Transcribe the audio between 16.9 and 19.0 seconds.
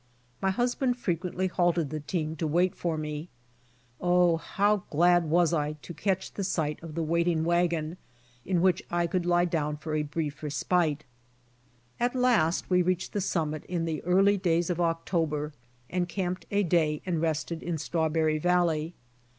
and rested in Strawberry valley.